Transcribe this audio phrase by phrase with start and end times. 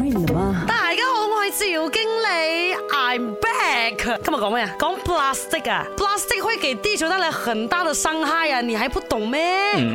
[0.03, 0.65] 你了吗？
[0.69, 3.99] 大家好，我是刘经理，I'm back。
[4.23, 4.71] 干嘛讲咩啊？
[4.79, 8.61] 讲 plastic 啊！plastic 会给地球带来很大的伤害啊！
[8.61, 9.41] 你还不懂咩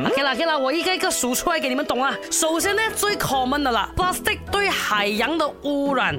[0.06, 2.14] ？OK 啦 o k 啦，我一个一个数出来给你们懂啊。
[2.30, 6.16] 首先呢，最 common 的啦，plastic 对海洋的污染。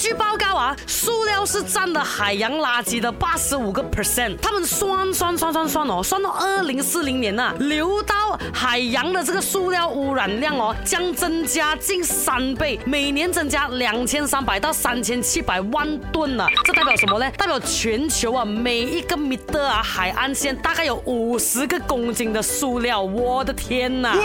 [0.00, 4.34] 据报告啊，塑料是占了海洋垃圾的八十五个 percent。
[4.40, 8.14] 他们算算算算算哦，算到二零四零年呐，流到
[8.50, 16.48] 海洋的这个塑料污染量哦，将增加近三倍，每年增加两千三百到三千七百万吨呢。
[16.64, 17.30] 这代表什么呢？
[17.36, 23.02] 代表全球啊，每一个米的啊海岸线大概有五十个公斤的塑料。
[23.02, 24.16] 我的天呐！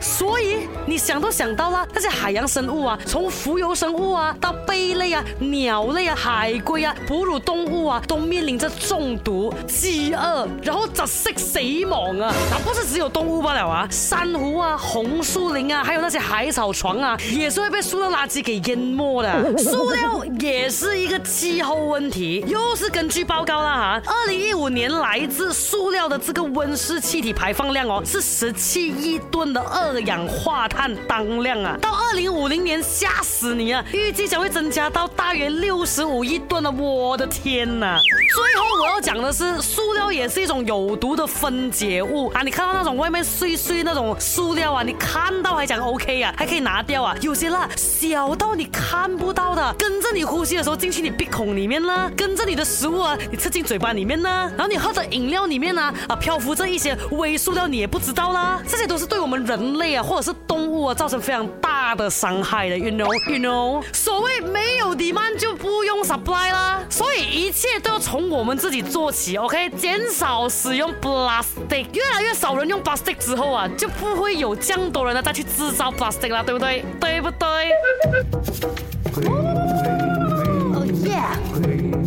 [0.00, 5.15] 所以你想都想到了，那些海洋生物啊，从浮游生物啊到贝类啊。
[5.38, 11.32] 鸟类啊，海龟啊，哺乳动物啊，都面临着中毒、饥饿，然后窒息、
[11.80, 12.32] 死亡啊！
[12.50, 13.88] 那不是只有动物罢了啊！
[13.90, 19.58] 珊瑚啊，红树林啊，还有那些海草床啊，也是会被塑料垃圾给淹没的。
[19.58, 24.12] 塑料也是一个气候问题，又是根据报告啦哈。
[24.12, 31.76] 二零一五年，来自塑料的这个温室气体排放量哦，是十七亿吨的二氧化碳当量啊。
[31.80, 33.84] 到零五零年吓死你啊！
[33.92, 37.98] 预计将会增加到大约六十五亿吨的，我的天哪！
[37.98, 42.40] 最后我要讲的是，塑料也是一种有毒的分解物啊。
[42.40, 47.14] 你看到那种外面碎碎那种塑料啊，你看到还讲 OK 啊，还可以拿掉啊。
[47.20, 58.62] 有些那小到你看不到的，跟着你呼吸的时候进去你鼻孔里面呢，跟着你的食物啊，你吃进嘴巴里面呢，然后你喝的饮料里面啊，啊，漂浮着一些微塑料你也不知道啦。
[58.66, 62.05] 这些都是对我们人类啊，或者是动物啊，造成非常大的。
[62.08, 63.84] 伤害的，you know，you know。
[63.92, 69.68] 所谓没有 demand 就不用 supply 啦，所以一切都要从我们自己做起，OK？
[69.70, 76.84] 减少使用 plastic，越来越少人用 plastic 之后啊，就不会有这样多人呢再去制造 plastic 啦，对不对？
[77.00, 79.26] 对不对？
[80.74, 82.05] 哦耶！